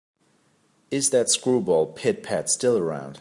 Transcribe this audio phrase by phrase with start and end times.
[0.89, 3.09] Is that screwball Pit-Pat still around?